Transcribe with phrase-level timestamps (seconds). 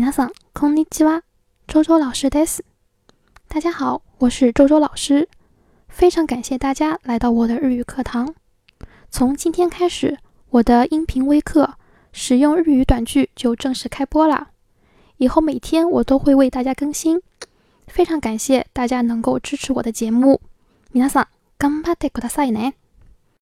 [0.00, 1.24] 皆さんこんにちは。
[1.66, 2.60] 周周老师です。
[3.48, 5.28] 大家好，我是周周老师。
[5.88, 8.32] 非常感谢大家来到我的日语课堂。
[9.10, 10.16] 从今天开始，
[10.50, 11.74] 我的音频微课
[12.12, 14.50] 使用日语短句就正式开播了。
[15.16, 17.20] 以后每天我都会为大家更新。
[17.88, 20.40] 非常感谢大家能够支持我的节目。
[20.92, 21.26] 皆さん、
[21.58, 22.74] 頑張ってくださいね。